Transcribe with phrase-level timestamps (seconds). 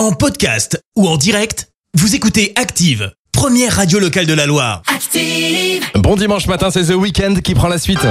[0.00, 4.80] En podcast ou en direct, vous écoutez Active, première radio locale de la Loire.
[4.86, 5.84] Active.
[5.94, 8.06] Bon dimanche matin, c'est The Weeknd qui prend la suite.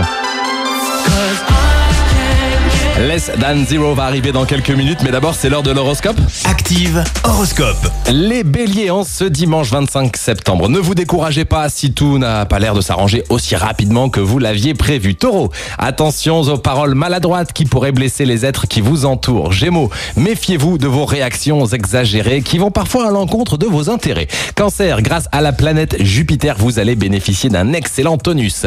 [2.99, 6.17] Less Than Zero va arriver dans quelques minutes, mais d'abord c'est l'heure de l'horoscope.
[6.43, 7.89] Active horoscope.
[8.11, 10.67] Les béliers en ce dimanche 25 septembre.
[10.67, 14.37] Ne vous découragez pas si tout n'a pas l'air de s'arranger aussi rapidement que vous
[14.37, 15.15] l'aviez prévu.
[15.15, 19.53] Taureau, attention aux paroles maladroites qui pourraient blesser les êtres qui vous entourent.
[19.53, 24.27] Gémeaux, méfiez-vous de vos réactions exagérées qui vont parfois à l'encontre de vos intérêts.
[24.55, 28.65] Cancer, grâce à la planète Jupiter, vous allez bénéficier d'un excellent tonus.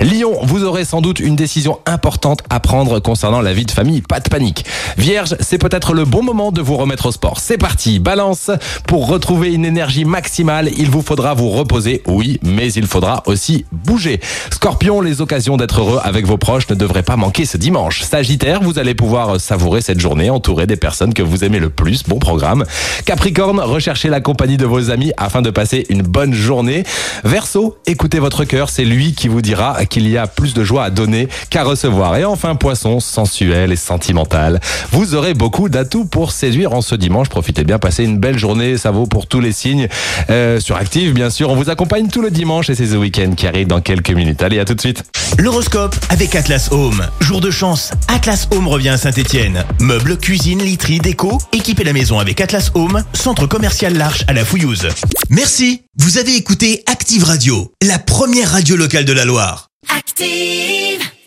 [0.00, 4.00] Lion, vous aurez sans doute une décision importante à prendre concernant la vie de famille.
[4.00, 4.64] Pas de panique.
[4.96, 7.40] Vierge, c'est peut-être le bon moment de vous remettre au sport.
[7.40, 7.98] C'est parti.
[7.98, 8.50] Balance,
[8.86, 13.66] pour retrouver une énergie maximale, il vous faudra vous reposer, oui, mais il faudra aussi
[13.72, 14.20] bouger.
[14.52, 18.02] Scorpion, les occasions d'être heureux avec vos proches ne devraient pas manquer ce dimanche.
[18.02, 22.04] Sagittaire, vous allez pouvoir savourer cette journée entouré des personnes que vous aimez le plus.
[22.04, 22.64] Bon programme.
[23.04, 26.84] Capricorne, recherchez la compagnie de vos amis afin de passer une bonne journée.
[27.24, 30.84] Verseau, écoutez votre cœur, c'est lui qui vous dira qu'il y a plus de joie
[30.84, 32.16] à donner qu'à recevoir.
[32.16, 34.60] Et enfin, Poisson, sensuel et sentimental.
[34.92, 37.28] Vous aurez beaucoup d'atouts pour séduire en ce dimanche.
[37.28, 38.76] Profitez bien, passez une belle journée.
[38.76, 39.88] Ça vaut pour tous les signes.
[40.30, 43.34] Euh, sur Active, bien sûr, on vous accompagne tout le dimanche et c'est The Weekend
[43.34, 44.42] qui arrive dans quelques minutes.
[44.42, 45.04] Allez, à tout de suite.
[45.38, 47.06] L'horoscope avec Atlas Home.
[47.20, 49.64] Jour de chance, Atlas Home revient à Saint-Etienne.
[49.80, 54.44] Meubles, cuisine, literie, déco, équipez la maison avec Atlas Home, centre commercial L'Arche à la
[54.44, 54.88] Fouillouse.
[55.30, 59.68] Merci, vous avez écouté Active Radio, la première radio locale de la Loire.
[59.88, 61.13] Active.